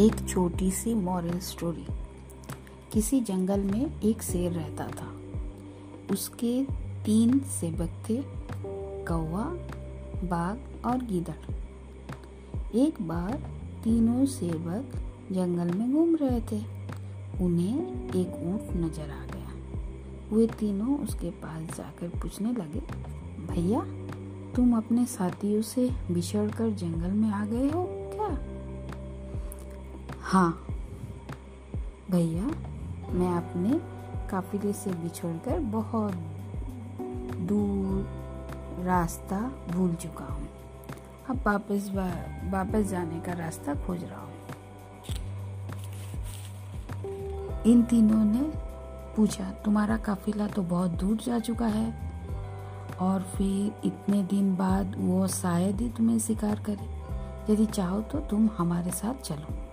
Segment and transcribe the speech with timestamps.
[0.00, 1.86] एक छोटी सी moral story
[2.92, 5.12] किसी जंगल में एक शेर रहता था।
[6.12, 6.64] उसके
[7.04, 8.22] तीन सेबक थे,
[9.04, 9.44] कौवा,
[10.28, 11.52] बाघ और गीदड़।
[12.76, 13.32] एक बार
[13.84, 14.96] तीनों सेबक
[15.32, 16.64] जंगल में घूम रहे थे।
[17.44, 19.54] उन्हें एक ऊँट नज़र आ गया।
[20.36, 22.80] वे तीनों उसके पास जाकर पूछने लगे,
[23.52, 23.80] भैया,
[24.52, 27.99] तुम अपने साथियों से बिछड़ कर जंगल में आ गए हो?
[30.30, 30.66] हाँ।
[32.10, 32.42] भैया,
[33.12, 33.78] मैं अपने
[34.28, 36.14] काफिले से बिछड़कर बहुत
[37.48, 39.40] दूर रास्ता
[39.70, 40.48] भूल चुका हूँ।
[41.30, 41.90] अब वापस
[42.50, 44.34] वापस जाने का रास्ता खोज रहा हूँ।
[47.66, 48.42] इन तीनों ने
[49.16, 51.94] पूछा, तुम्हारा काफिला तो बहुत दूर जा चुका है
[53.00, 58.50] और फिर इतने दिन बाद वो शायद ही तुम्हें शिकार करे। यदि चाहो तो तुम
[58.58, 59.69] हमारे साथ चलो।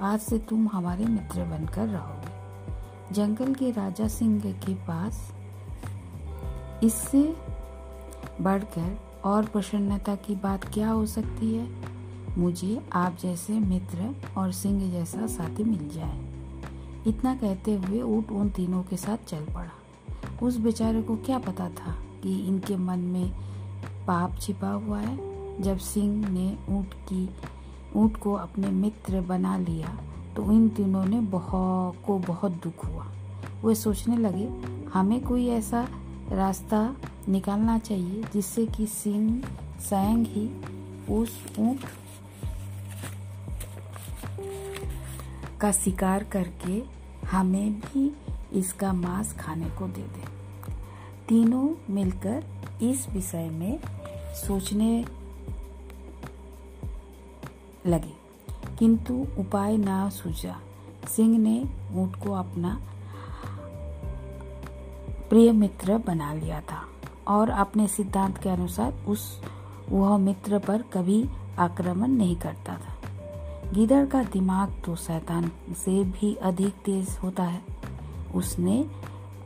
[0.00, 2.34] आज से तुम हमारे मित्र बनकर रहोगे।
[3.14, 5.32] जंगल के राजा सिंह के पास
[6.82, 7.36] इससे
[8.40, 11.68] बढ़कर और प्रसन्नता की बात क्या हो सकती है?
[12.38, 16.24] मुझे आप जैसे मित्र और सिंह जैसा साथी मिल जाए।
[17.06, 19.70] इतना कहते हुए ऊट उन तीनों के साथ चल पड़ा।
[20.42, 23.32] उस बेचारे को क्या पता था कि इनके मन में
[24.06, 25.34] पाप छिपा हुआ है?
[25.62, 27.30] जब सिंह ने ऊँट की
[27.96, 29.96] ऊँट को अपने मित्र बना लिया
[30.36, 33.06] तो इन तीनों ने बहुत को बहुत दुख हुआ।
[33.64, 34.48] वे सोचने लगे,
[34.90, 35.86] हमें कोई ऐसा
[36.30, 36.96] रास्ता
[37.28, 39.42] निकालना चाहिए जिससे कि सिंह
[39.80, 40.48] स्वयं ही
[41.10, 41.84] उस ऊँट
[45.60, 46.82] का शिकार करके
[47.26, 48.10] हमें भी
[48.52, 50.32] इसका मांस खाने को दे दे।
[51.28, 52.44] तीनों मिलकर
[52.82, 53.78] इस विषय में
[54.36, 55.04] सोचने
[57.86, 58.24] लगे।
[58.78, 60.60] किंतु उपाय ना सूझा।
[61.08, 62.80] सिंह ने ऊँट को अपना
[65.28, 66.82] प्रिय मित्र बना लिया था
[67.28, 69.42] और अपने सिद्धांत के अनुसार उस
[69.90, 71.28] वह मित्र पर कभी
[71.58, 72.96] आक्रमण नहीं करता था।
[73.70, 75.50] गिदड़ का दिमाग तो शैतान
[75.84, 77.62] से भी अधिक तेज होता है।
[78.34, 78.90] उसने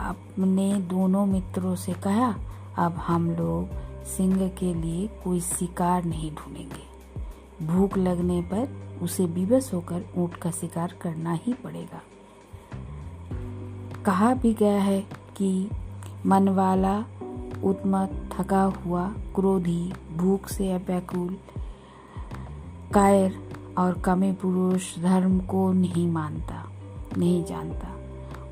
[0.00, 2.36] अपने दोनों मित्रों से कहा,
[2.78, 3.68] अब हम लोग
[4.04, 6.91] सिंह के लिए कोई शिकार नहीं ढूंढेंगे।
[7.66, 8.68] भूख लगने पर
[9.02, 12.02] उसे विवश होकर ऊँट का शिकार करना ही पड़ेगा।
[14.04, 15.00] कहा भी गया है
[15.36, 15.70] कि
[16.26, 16.98] मन वाला
[17.64, 21.36] उत्मत थका हुआ क्रोधी, भूख से व्याकुल
[22.94, 23.34] कायर
[23.78, 26.64] और कमे पुरुष धर्म को नहीं मानता,
[27.18, 27.88] नहीं जानता।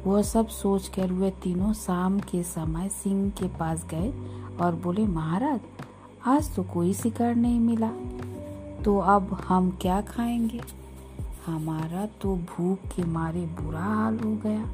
[0.07, 4.13] वह सब सोच कर वे तीनों शाम के समय सिंह के पास गए
[4.61, 5.61] और बोले, महाराज,
[6.27, 7.91] आज तो कोई शिकार नहीं मिला।
[8.85, 10.61] तो अब हम क्या खाएँगे?
[11.47, 14.67] हमारा तो भूख के मारे बुरा हाल हो गया।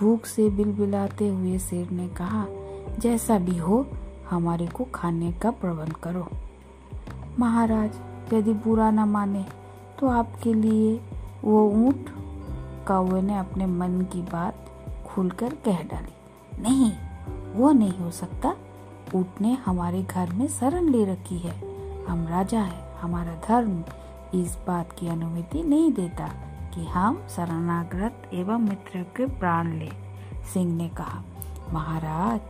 [0.00, 2.46] भूख से बिलबिलाते हुए शेर ने कहा,
[2.98, 3.86] जैसा भी हो,
[4.30, 6.28] हमारे को खाने का प्रबंध करो।
[7.38, 7.90] महाराज,
[8.34, 9.46] यदि बुरा न माने
[10.00, 11.00] तो आपके लिए
[11.44, 12.08] वो ऊँट
[12.88, 14.66] कौवे ने अपने मन की बात
[15.06, 16.12] खुलकर कह डाली।
[16.62, 16.92] नहीं,
[17.54, 18.54] वो नहीं हो सकता।
[19.14, 23.84] ऊँट ने हमारे घर में शरण ले रखी है। हम राजा है। हमारा धर्म
[24.34, 26.28] इस बात की अनुमति नहीं देता
[26.74, 29.90] कि हम शरणागत एवं मित्र के प्राण ले,
[30.54, 31.22] सिंह ने कहा।
[31.72, 32.40] महाराज,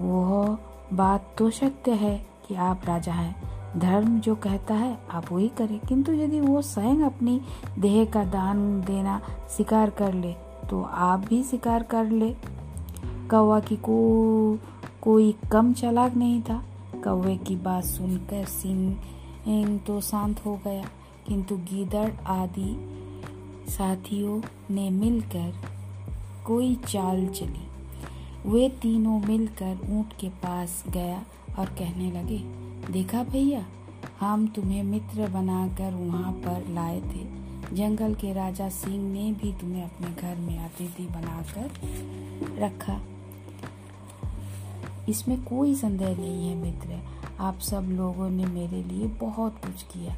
[0.00, 0.58] वह
[0.92, 5.80] बात तो सत्य है कि आप राजा हैं। धर्म जो कहता है, आप वही करें।
[5.80, 7.40] किंतु यदि वो स्वयं अपनी
[7.78, 10.36] देह का दान देना स्वीकार कर ले
[10.70, 12.36] तो आप भी स्वीकार कर ले।
[13.30, 14.58] कौवा की को,
[15.02, 16.62] कोई कम चालाक नहीं था।
[17.04, 18.96] कौवे की बात सुनकर सिंह
[19.46, 20.84] तो शांत हो गया,
[21.26, 24.40] किंतु गीदड़ आदि साथियों
[24.70, 25.52] ने मिलकर
[26.46, 31.22] कोई चाल चली। वे तीनों मिलकर ऊँट के पास गया
[31.58, 32.38] और कहने लगे,
[32.92, 33.64] देखा भैया,
[34.20, 37.24] हम तुम्हें मित्र बनाकर वहाँ पर लाए थे।
[37.76, 43.00] जंगल के राजा सिंह ने भी तुम्हें अपने घर में अतिथि बनाकर रखा।
[45.08, 47.00] इसमें कोई संदेह नहीं है मित्र।
[47.40, 50.16] आप सब लोगों ने मेरे लिए बहुत कुछ किया।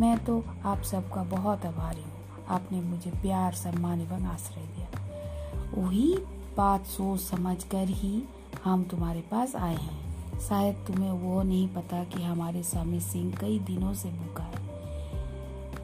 [0.00, 6.16] मैं तो आप सबका बहुत आभारी हूँ। आपने मुझे प्यार, सम्मान एवं आश्रय दिया। वही
[6.56, 8.22] बात सोच समझ कर ही
[8.64, 13.58] हम तुम्हारे पास आए हैं। शायद तुम्हें वो नहीं पता कि हमारे स्वामी सिंह कई
[13.58, 14.64] दिनों से भूखा है।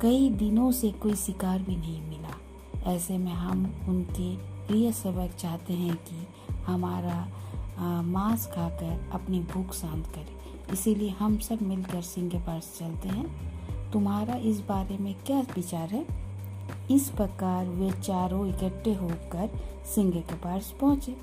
[0.01, 2.37] कई दिनों से कोई शिकार भी नहीं मिला।
[2.91, 6.27] ऐसे में हम उनके प्रिय सेवक चाहते हैं कि
[6.67, 7.29] हमारा
[8.03, 10.40] मांस खाकर अपनी भूख शांत करें।
[10.73, 15.89] इसीलिए हम सब मिलकर सिंह के पास चलते हैं। तुम्हारा इस बारे में क्या विचार
[15.89, 16.07] है?
[16.91, 19.51] इस प्रकार वे चारों इकट्ठे होकर
[19.95, 21.17] सिंह के पास पहुँचे।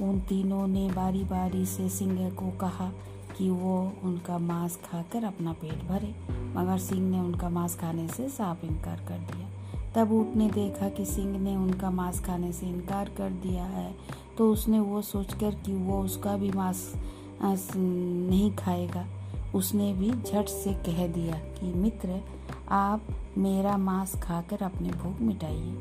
[0.00, 2.90] उन तीनों ने बारी बारी से सिंह को कहा
[3.38, 6.14] कि वो उनका मांस खाकर अपना पेट भरे,
[6.56, 9.48] मगर सिंह ने उनका मांस खाने से साफ़ इनकार कर दिया।
[9.94, 13.94] तब ऊँट ने देखा कि सिंह ने उनका मांस खाने से इनकार कर दिया है
[14.38, 16.94] तो उसने वो सोचकर कि वो उसका भी मांस
[17.42, 19.06] नहीं खाएगा।
[19.54, 22.20] उसने भी झट से कह दिया कि, मित्र,
[22.68, 23.02] आप
[23.38, 25.76] मेरा मांस खाकर अपनी भूख मिटाइए।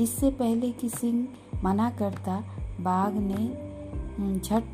[0.00, 1.28] इससे पहले कि सिंह
[1.64, 2.44] मना करता,
[2.80, 3.64] बाघ ने
[4.40, 4.64] झट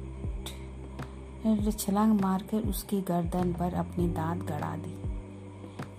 [1.78, 5.00] छलांग मारकर उसकी गर्दन पर अपनी दांत गड़ा दी।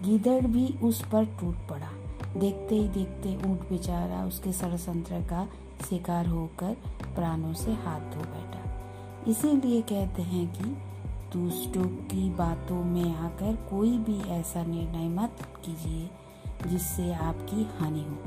[0.03, 1.89] गीदड़ भी उस पर टूट पड़ा।
[2.39, 5.47] देखते ही देखते ऊँट बेचारा उसके षडयंत्र का
[5.89, 6.77] शिकार होकर
[7.15, 8.60] प्राणों से हाथ धो बैठा।
[9.27, 10.63] इसीलिए कहते हैं कि
[11.33, 15.31] दूसरों की बातों में आकर कोई भी ऐसा निर्णय मत
[15.65, 16.09] कीजिए,
[16.68, 18.18] जिससे आपकी हानि हो।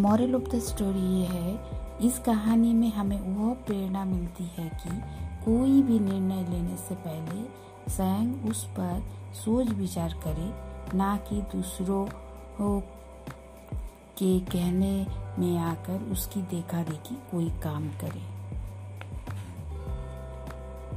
[0.00, 1.60] मॉरल ऑफ़ द स्टोरी ये है,
[2.06, 4.90] इस कहानी में हमें वह प्रेरणा मिलती है कि
[5.44, 7.42] कोई भी निर्णय लेने से पहले
[7.92, 9.02] स्वयं उस पर
[9.34, 10.52] सोच विचार करे,
[10.96, 12.06] ना कि दूसरों
[14.18, 15.06] के कहने
[15.38, 18.26] में आकर उसकी देखा देखी कोई काम करे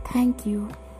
[0.05, 0.90] थैंक you.